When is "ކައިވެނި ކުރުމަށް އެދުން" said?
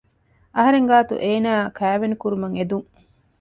1.77-2.87